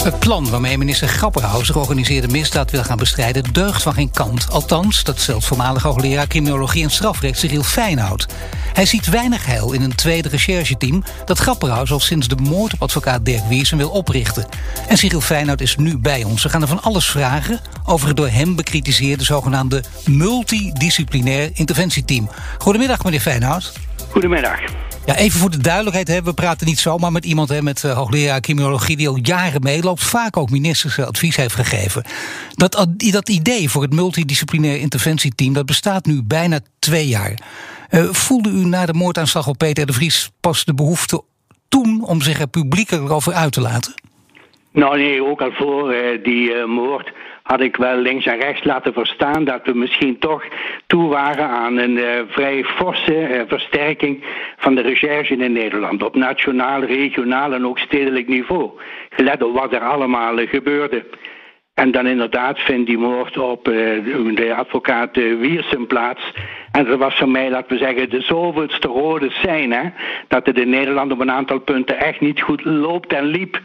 [0.00, 3.52] Het plan waarmee minister Grapperhaus georganiseerde misdaad wil gaan bestrijden...
[3.52, 4.50] deugt van geen kant.
[4.50, 8.26] Althans, dat stelt voormalig hoogleraar criminologie en strafrecht Cyril Feinhout.
[8.72, 11.02] Hij ziet weinig heil in een tweede rechercheteam...
[11.24, 14.46] dat Grapperhaus al sinds de moord op advocaat Dirk Wiersen wil oprichten.
[14.88, 16.42] En Cyril Feinhout is nu bij ons.
[16.42, 19.24] We gaan er van alles vragen over het door hem bekritiseerde...
[19.24, 22.30] zogenaamde multidisciplinair interventieteam.
[22.58, 23.72] Goedemiddag, meneer Feinhout.
[24.10, 24.60] Goedemiddag.
[25.16, 28.40] Even voor de duidelijkheid, hè, we praten niet zomaar met iemand hè, met uh, hoogleraar
[28.40, 32.04] criminologie die al jaren meeloopt, vaak ook ministers eh, advies heeft gegeven.
[32.54, 37.34] Dat, dat idee voor het multidisciplinair interventieteam, dat bestaat nu bijna twee jaar.
[37.90, 41.22] Uh, voelde u na de moordaanslag op Peter de Vries pas de behoefte
[41.68, 43.94] toen om zich er publieker over uit te laten?
[44.72, 47.12] Nou nee, ook al voor die moord
[47.50, 50.44] had ik wel links en rechts laten verstaan dat we misschien toch
[50.86, 54.24] toe waren aan een uh, vrij forse uh, versterking
[54.56, 56.02] van de recherche in Nederland.
[56.02, 58.70] Op nationaal, regionaal en ook stedelijk niveau.
[59.10, 61.04] Gelet op wat er allemaal uh, gebeurde.
[61.74, 66.32] En dan inderdaad vindt die moord op de advocaat Wiersen plaats.
[66.72, 69.94] En dat was voor mij, laten we zeggen, de zoveelste rode zijn.
[70.28, 73.60] Dat het in Nederland op een aantal punten echt niet goed loopt en liep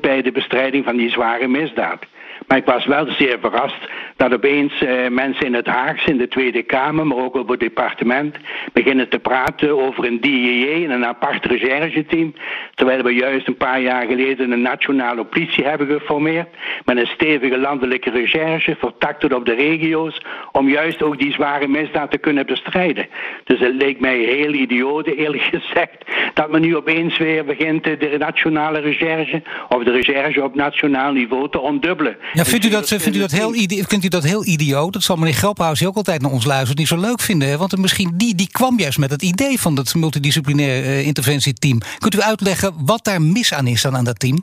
[0.00, 2.06] bij de bestrijding van die zware misdaad.
[2.46, 6.28] Maar ik was wel zeer verrast dat opeens eh, mensen in het Haagse, in de
[6.28, 8.36] Tweede Kamer, maar ook op het departement,
[8.72, 12.34] beginnen te praten over een DJJ, een apart rechercheteam.
[12.74, 16.48] Terwijl we juist een paar jaar geleden een nationale politie hebben geformeerd.
[16.84, 20.20] Met een stevige landelijke recherche, vertakt op de regio's,
[20.52, 23.06] om juist ook die zware misdaad te kunnen bestrijden.
[23.44, 28.14] Dus het leek mij heel idioot, eerlijk gezegd, dat men nu opeens weer begint de
[28.18, 32.16] nationale recherche of de recherche op nationaal niveau te ondubbelen.
[32.32, 33.52] Ja, vindt u dat, vindt u dat, heel,
[33.88, 34.92] vindt u dat heel idioot?
[34.92, 37.48] Dat zal meneer Graphuis ook altijd naar ons luisteren, niet zo leuk vinden.
[37.48, 37.56] Hè?
[37.56, 41.78] Want misschien die, die kwam juist met het idee van dat multidisciplinair uh, interventieteam.
[41.98, 44.42] Kunt u uitleggen wat daar mis aan is dan aan dat team?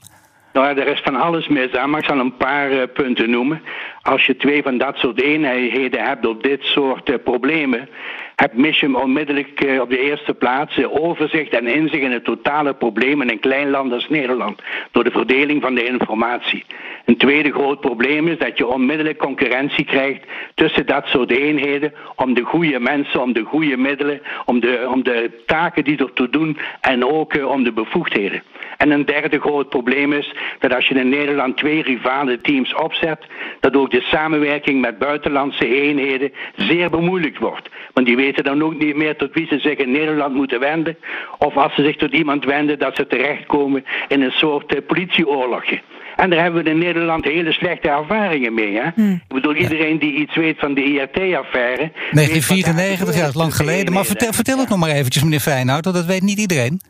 [0.53, 3.29] Nou ja, er is van alles mis aan, maar ik zal een paar uh, punten
[3.29, 3.61] noemen.
[4.01, 7.89] Als je twee van dat soort eenheden hebt op dit soort uh, problemen,
[8.35, 13.21] heb Mission onmiddellijk uh, op de eerste plaats overzicht en inzicht in het totale probleem
[13.21, 14.61] in een klein land als Nederland,
[14.91, 16.63] door de verdeling van de informatie.
[17.05, 22.33] Een tweede groot probleem is dat je onmiddellijk concurrentie krijgt tussen dat soort eenheden om
[22.33, 26.57] de goede mensen, om de goede middelen, om de, om de taken die ertoe doen
[26.81, 28.43] en ook uh, om de bevoegdheden.
[28.77, 33.19] En een derde groot probleem is dat als je in Nederland twee rivale teams opzet,
[33.59, 37.69] dat ook de samenwerking met buitenlandse eenheden zeer bemoeilijkt wordt.
[37.93, 40.97] Want die weten dan ook niet meer tot wie ze zich in Nederland moeten wenden.
[41.37, 45.81] Of als ze zich tot iemand wenden, dat ze terechtkomen in een soort uh, politieoorlogje.
[46.15, 48.75] En daar hebben we in Nederland hele slechte ervaringen mee.
[48.75, 48.89] Hè?
[48.95, 49.13] Hmm.
[49.27, 51.91] Ik bedoel, iedereen die iets weet van de IRT-affaire...
[52.11, 53.93] 1994, ja, dat is lang geleden.
[53.93, 56.81] Maar vertel, vertel het nog maar eventjes, meneer Feyenoord, want dat weet niet iedereen.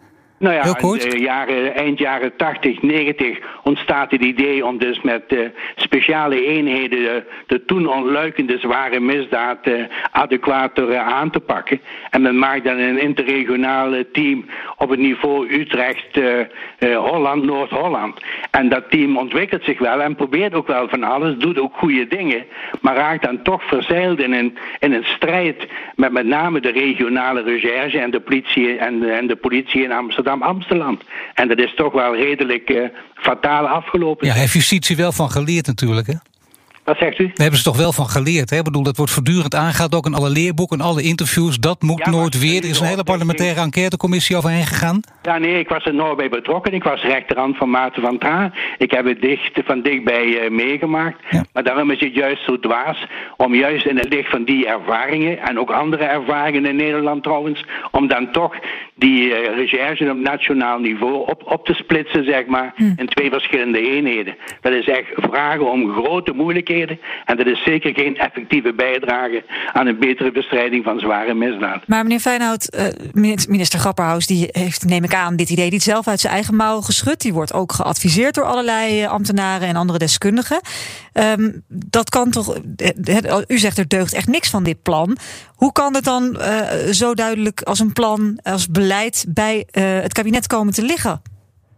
[0.43, 5.39] Nou ja, in jaren, eind jaren 80, 90 ontstaat het idee om dus met uh,
[5.75, 11.81] speciale eenheden de, de toen ontluikende zware misdaad uh, adequater aan te pakken.
[12.09, 14.45] En men maakt dan een interregionale team
[14.77, 16.19] op het niveau Utrecht,
[16.79, 18.21] Holland, Noord-Holland.
[18.51, 22.07] En dat team ontwikkelt zich wel en probeert ook wel van alles, doet ook goede
[22.07, 22.45] dingen,
[22.81, 27.41] maar raakt dan toch verzeild in een, in een strijd met met name de regionale
[27.41, 30.99] recherche en de politie en, en de politie in Amsterdam Amsterdam.
[31.33, 34.27] En dat is toch wel redelijk uh, fataal afgelopen.
[34.27, 36.13] Ja, heeft justitie wel van geleerd natuurlijk, hè?
[36.83, 37.25] Wat zegt u?
[37.25, 38.49] Daar hebben ze toch wel van geleerd.
[38.49, 38.57] Hè?
[38.57, 41.59] Ik bedoel, dat wordt voortdurend aangehaald, ook in alle leerboeken, in alle interviews.
[41.59, 42.63] Dat moet nooit weer.
[42.63, 44.99] Er is een hele parlementaire enquêtecommissie overheen gegaan.
[45.21, 46.73] Ja, nee, ik was er nooit bij betrokken.
[46.73, 48.53] Ik was rechterhand van Maarten van Traan.
[48.77, 51.17] Ik heb het dicht, van dichtbij uh, meegemaakt.
[51.53, 53.05] Maar daarom is het juist zo dwaas
[53.37, 55.39] om juist in het licht van die ervaringen...
[55.39, 57.65] en ook andere ervaringen in Nederland trouwens...
[57.91, 58.55] om dan toch
[58.95, 62.73] die uh, recherche op nationaal niveau op, op te splitsen, zeg maar...
[62.75, 62.93] Hm.
[62.95, 64.35] in twee verschillende eenheden.
[64.61, 69.43] Dat is echt vragen om grote moeilijkheden en dat is zeker geen effectieve bijdrage
[69.73, 71.87] aan een betere bestrijding van zware misdaad.
[71.87, 76.07] Maar meneer Feyenoord, uh, minister Grapperhaus, die heeft, neem ik aan, dit idee niet zelf
[76.07, 77.21] uit zijn eigen mouw geschud.
[77.21, 80.61] Die wordt ook geadviseerd door allerlei eh, ambtenaren en andere deskundigen.
[81.13, 82.57] Um, dat kan toch.
[82.75, 85.17] Eh, u zegt er deugt echt niks van dit plan.
[85.55, 86.61] Hoe kan het dan uh,
[86.91, 91.21] zo duidelijk als een plan, als beleid bij uh, het kabinet komen te liggen?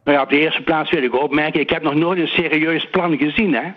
[0.04, 2.88] Nou ja, op de eerste plaats wil ik opmerken, ik heb nog nooit een serieus
[2.92, 3.54] plan gezien.
[3.54, 3.72] Hè?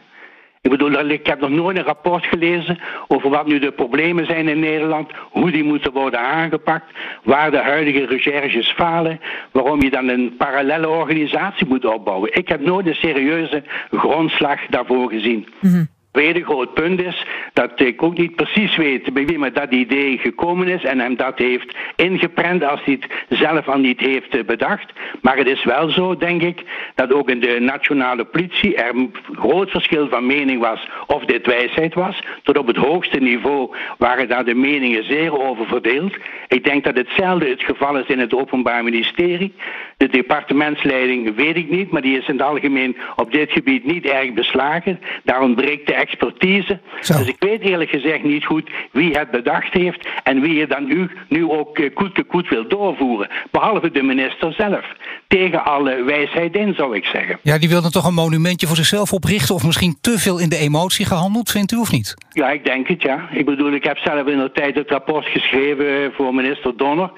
[0.60, 2.78] Ik bedoel, ik heb nog nooit een rapport gelezen
[3.08, 7.58] over wat nu de problemen zijn in Nederland, hoe die moeten worden aangepakt, waar de
[7.62, 9.20] huidige recherches falen,
[9.52, 12.34] waarom je dan een parallele organisatie moet opbouwen.
[12.34, 15.48] Ik heb nooit een serieuze grondslag daarvoor gezien.
[15.60, 19.72] Mm tweede groot punt is dat ik ook niet precies weet bij wie me dat
[19.72, 24.34] idee gekomen is en hem dat heeft ingeprent als hij het zelf al niet heeft
[24.34, 24.92] eh, bedacht.
[25.22, 26.62] Maar het is wel zo, denk ik,
[26.94, 31.46] dat ook in de nationale politie er een groot verschil van mening was of dit
[31.46, 32.22] wijsheid was.
[32.42, 36.16] Tot op het hoogste niveau waren daar de meningen zeer over verdeeld.
[36.48, 39.54] Ik denk dat hetzelfde het geval is in het Openbaar Ministerie.
[39.98, 44.04] De departementsleiding weet ik niet, maar die is in het algemeen op dit gebied niet
[44.04, 45.00] erg beslagen.
[45.24, 46.80] Daar ontbreekt de expertise.
[47.00, 50.86] Dus ik weet eerlijk gezegd niet goed wie het bedacht heeft en wie het dan
[50.86, 53.28] nu, nu ook uh, koet koet wil doorvoeren.
[53.50, 54.84] Behalve de minister zelf.
[55.26, 57.38] Tegen alle wijsheid in, zou ik zeggen.
[57.42, 60.56] Ja, die wilde toch een monumentje voor zichzelf oprichten of misschien te veel in de
[60.56, 62.14] emotie gehandeld, vindt u of niet?
[62.30, 63.28] Ja, ik denk het, ja.
[63.30, 67.10] Ik bedoel, ik heb zelf in de tijd het rapport geschreven voor minister Donner.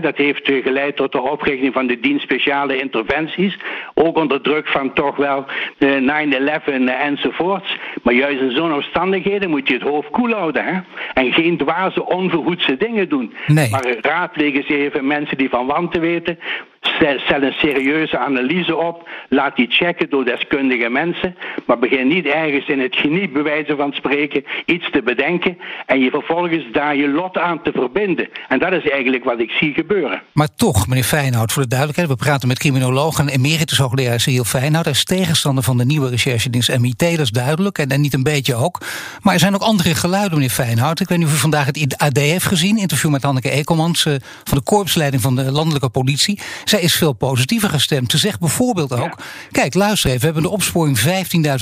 [0.00, 3.58] dat heeft eh, geleid tot de oprichting van de dienst speciale interventies.
[3.94, 5.44] Ook onder druk van toch wel
[5.78, 7.76] de 9-11 enzovoorts.
[8.02, 10.64] Maar juist in zo'n omstandigheden moet je het hoofd koel houden.
[10.64, 10.80] Hè?
[11.14, 13.34] En geen dwaze, onvergoedse dingen doen.
[13.46, 13.70] Nee.
[13.70, 16.38] Maar raadplegen eens even mensen die van wanten weten.
[16.80, 19.08] Stel een serieuze analyse op.
[19.28, 21.36] Laat die checken door deskundige mensen.
[21.66, 25.58] Maar begin niet ergens in het genie, bewijzen van spreken, iets te bedenken.
[25.86, 28.28] En je vervolgens daar je lot aan te verbinden.
[28.48, 30.22] En dat is eigenlijk wat ik zie gebeuren.
[30.32, 32.10] Maar toch, meneer Feyenoord, voor de duidelijkheid.
[32.10, 34.84] We praten met criminoloog en emeritus hoogleraar Cyril Feyenoord.
[34.84, 37.78] Hij is tegenstander van de nieuwe recherchedienst MIT, dat is duidelijk.
[37.78, 38.80] En, en niet een beetje ook.
[39.22, 41.00] Maar er zijn ook andere geluiden, meneer Feyenoord.
[41.00, 42.78] Ik weet niet of u vandaag het AD heeft gezien.
[42.78, 46.38] Interview met Hanneke Ekelmans eh, van de korpsleiding van de landelijke politie.
[46.70, 48.10] Zij is veel positiever gestemd.
[48.10, 49.18] Ze zegt bijvoorbeeld ook:
[49.50, 51.00] kijk, luister even, we hebben de opsporing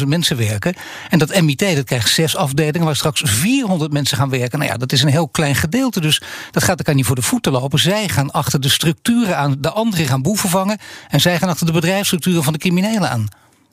[0.01, 0.75] 15.000 mensen werken.
[1.09, 4.59] En dat MIT dat krijgt zes afdelingen waar straks 400 mensen gaan werken.
[4.59, 6.01] Nou ja, dat is een heel klein gedeelte.
[6.01, 7.79] Dus dat gaat elkaar niet voor de voeten lopen.
[7.79, 10.79] Zij gaan achter de structuren aan, de anderen gaan boeven vangen.
[11.09, 13.29] En zij gaan achter de bedrijfsstructuren van de criminelen aan.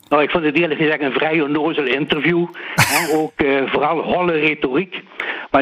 [0.09, 2.45] Nou, ik vond het eerlijk gezegd een vrij onnozel interview.
[3.15, 5.03] ook uh, vooral holle retoriek.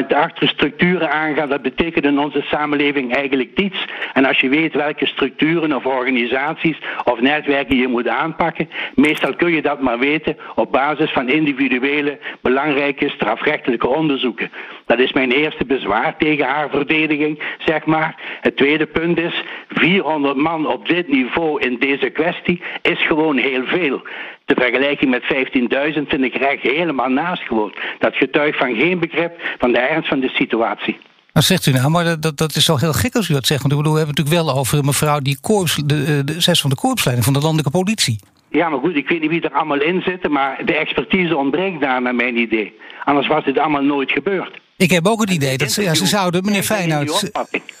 [0.08, 3.84] De achter structuren aangaat, dat betekent in onze samenleving eigenlijk niets.
[4.12, 9.52] En als je weet welke structuren of organisaties of netwerken je moet aanpakken, meestal kun
[9.52, 14.50] je dat maar weten op basis van individuele belangrijke strafrechtelijke onderzoeken.
[14.86, 18.14] Dat is mijn eerste bezwaar tegen haar verdediging, zeg maar.
[18.40, 23.64] Het tweede punt is, 400 man op dit niveau in deze kwestie is gewoon heel
[23.64, 24.02] veel.
[24.44, 27.74] De vergelijking met 15.000 vind ik recht helemaal naast gewoon.
[27.98, 30.98] Dat getuigt van geen begrip van de ernst van de situatie.
[31.32, 31.90] Wat zegt u nou?
[31.90, 33.60] Maar dat, dat is wel heel gek als u dat zegt.
[33.60, 36.40] Want ik bedoel, we hebben het natuurlijk wel over een mevrouw die korps, de, de
[36.40, 38.18] zes van de korpsleiding van de landelijke politie.
[38.50, 41.80] Ja, maar goed, ik weet niet wie er allemaal in zitten, maar de expertise ontbreekt
[41.80, 42.78] daar naar mijn idee.
[43.04, 44.60] Anders was dit allemaal nooit gebeurd.
[44.76, 47.30] Ik heb ook het idee dat ze, ja, ze zouden, meneer Feyenoord.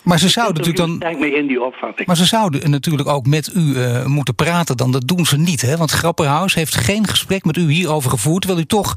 [0.02, 1.22] Maar ze zouden natuurlijk dan.
[1.22, 2.06] in die opvatting.
[2.06, 4.92] Maar ze zouden natuurlijk ook met u uh, moeten praten dan.
[4.92, 5.76] Dat doen ze niet, hè?
[5.76, 8.42] Want Grapperhaus heeft geen gesprek met u hierover gevoerd.
[8.42, 8.94] Terwijl u toch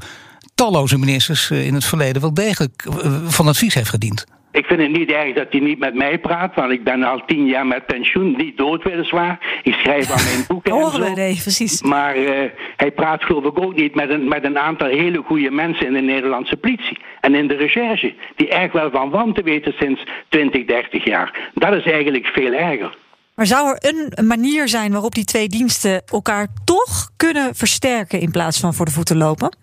[0.54, 2.94] talloze ministers uh, in het verleden wel degelijk uh,
[3.26, 4.26] van advies heeft gediend.
[4.52, 7.22] Ik vind het niet erg dat hij niet met mij praat, want ik ben al
[7.26, 9.60] tien jaar met pensioen, niet dood weliswaar.
[9.62, 10.72] Ik schrijf aan mijn boeken.
[10.72, 11.82] Horen we, nee, precies.
[11.82, 15.50] Maar uh, hij praat geloof ik ook niet met een, met een aantal hele goede
[15.50, 19.72] mensen in de Nederlandse politie en in de recherche, die echt wel van wanten weten
[19.78, 21.50] sinds 20, 30 jaar.
[21.54, 22.96] Dat is eigenlijk veel erger.
[23.34, 28.30] Maar zou er een manier zijn waarop die twee diensten elkaar toch kunnen versterken in
[28.30, 29.56] plaats van voor de voeten lopen?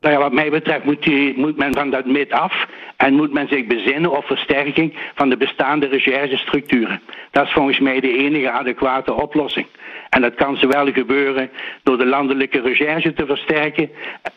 [0.00, 3.48] Nou ja, wat mij betreft moet, moet men van dat mid af en moet men
[3.48, 7.00] zich bezinnen op versterking van de bestaande recherchestructuren.
[7.30, 9.66] Dat is volgens mij de enige adequate oplossing.
[10.10, 11.50] En dat kan zowel gebeuren
[11.82, 13.90] door de landelijke recherche te versterken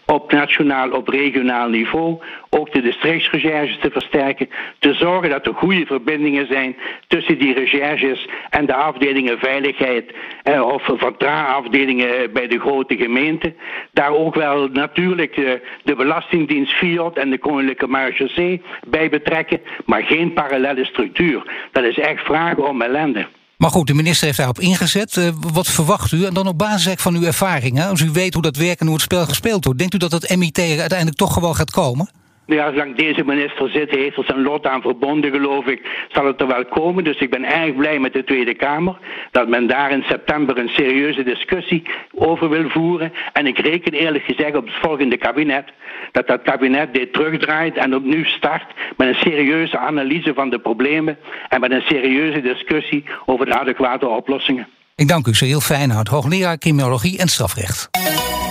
[0.05, 2.17] op nationaal, op regionaal niveau,
[2.49, 4.49] ook de districtsrecherches te versterken,
[4.79, 6.75] te zorgen dat er goede verbindingen zijn
[7.07, 13.55] tussen die recherches en de afdelingen veiligheid eh, of vertraagafdelingen bij de grote gemeenten.
[13.91, 19.61] Daar ook wel natuurlijk de, eh, de Belastingdienst Fiat en de Koninklijke Marechaussee bij betrekken,
[19.85, 21.43] maar geen parallele structuur.
[21.71, 23.27] Dat is echt vragen om ellende.
[23.59, 25.15] Maar goed, de minister heeft daarop ingezet.
[25.15, 26.25] Uh, wat verwacht u?
[26.25, 28.95] En dan op basis van uw ervaringen, als u weet hoe dat werkt en hoe
[28.95, 32.09] het spel gespeeld wordt, denkt u dat het MIT uiteindelijk toch gewoon gaat komen?
[32.49, 36.41] Ja, zolang deze minister zit, heeft er zijn lot aan verbonden, geloof ik, zal het
[36.41, 37.03] er wel komen.
[37.03, 38.97] Dus ik ben erg blij met de Tweede Kamer
[39.31, 41.83] dat men daar in september een serieuze discussie
[42.15, 43.13] over wil voeren.
[43.33, 45.65] En ik reken eerlijk gezegd op het volgende kabinet
[46.11, 51.17] dat dat kabinet dit terugdraait en opnieuw start met een serieuze analyse van de problemen
[51.49, 54.67] en met een serieuze discussie over de adequate oplossingen.
[54.95, 57.89] Ik dank u, Cyril Fijnhout, hoogleraar criminologie en strafrecht.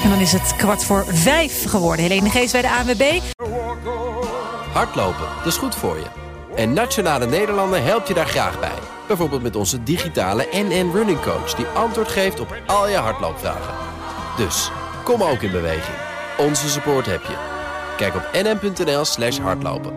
[0.03, 2.05] En dan is het kwart voor vijf geworden.
[2.05, 3.21] Helene Geest bij de ANWB.
[4.73, 6.07] Hardlopen, dat is goed voor je.
[6.55, 8.79] En Nationale Nederlanden helpt je daar graag bij.
[9.07, 11.55] Bijvoorbeeld met onze digitale NN Running Coach...
[11.55, 13.75] die antwoord geeft op al je hardloopvragen.
[14.37, 14.71] Dus,
[15.05, 15.97] kom ook in beweging.
[16.39, 17.37] Onze support heb je.
[17.97, 19.93] Kijk op nn.nl slash hardlopen.